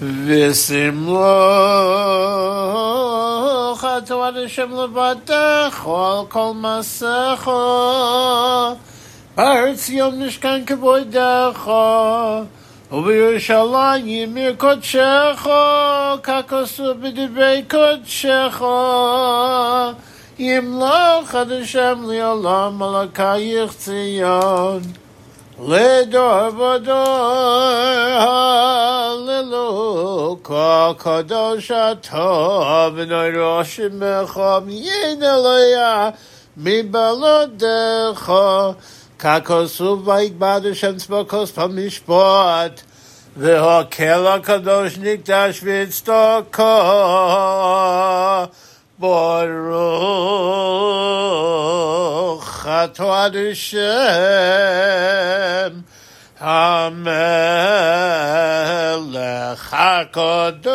[0.00, 1.34] V'simlo
[3.80, 7.60] chatu Hashem levadecho al kol masecho
[9.36, 12.46] Ba'aretz yom nishkan kavodecho
[12.92, 15.46] ובירושלים מקודשך,
[16.22, 18.62] ככוסו בדברי קודשך,
[20.38, 24.82] ימלוך עד השם לעולם מלכייך ציון.
[25.68, 26.96] לדור ודור,
[29.85, 36.17] Ruka Kadosha Tov Noirashim Echom Yenelaya
[36.57, 38.75] Mibalodecha
[39.19, 42.83] Kakosu Vaikbadu Shem Tzvokos Pamishpot
[43.37, 46.49] Vehokela Kadosh Nikdash Vitztoko
[48.97, 49.91] Boru
[52.65, 53.83] Ato Adushem
[56.41, 58.44] Amen
[58.94, 60.70] עד השם, המלך הקדוש.